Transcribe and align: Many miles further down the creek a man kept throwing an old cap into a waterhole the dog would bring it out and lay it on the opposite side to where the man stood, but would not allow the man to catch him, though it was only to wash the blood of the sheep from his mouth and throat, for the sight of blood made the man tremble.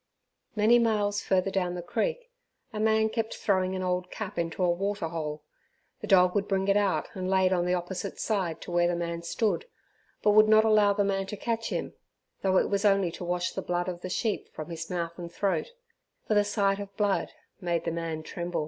Many 0.55 0.79
miles 0.79 1.21
further 1.21 1.51
down 1.51 1.75
the 1.75 1.83
creek 1.83 2.31
a 2.73 2.79
man 2.79 3.07
kept 3.07 3.35
throwing 3.35 3.75
an 3.75 3.83
old 3.83 4.09
cap 4.09 4.39
into 4.39 4.63
a 4.63 4.69
waterhole 4.71 5.43
the 5.99 6.07
dog 6.07 6.33
would 6.33 6.47
bring 6.47 6.67
it 6.69 6.75
out 6.75 7.09
and 7.13 7.29
lay 7.29 7.45
it 7.45 7.53
on 7.53 7.65
the 7.67 7.75
opposite 7.75 8.19
side 8.19 8.61
to 8.61 8.71
where 8.71 8.87
the 8.87 8.95
man 8.95 9.21
stood, 9.21 9.67
but 10.23 10.31
would 10.31 10.47
not 10.47 10.65
allow 10.65 10.91
the 10.93 11.03
man 11.03 11.27
to 11.27 11.37
catch 11.37 11.69
him, 11.69 11.93
though 12.41 12.57
it 12.57 12.67
was 12.67 12.83
only 12.83 13.11
to 13.11 13.23
wash 13.23 13.51
the 13.51 13.61
blood 13.61 13.87
of 13.87 14.01
the 14.01 14.09
sheep 14.09 14.51
from 14.55 14.71
his 14.71 14.89
mouth 14.89 15.19
and 15.19 15.31
throat, 15.31 15.71
for 16.27 16.33
the 16.33 16.43
sight 16.43 16.79
of 16.79 16.97
blood 16.97 17.33
made 17.61 17.83
the 17.83 17.91
man 17.91 18.23
tremble. 18.23 18.59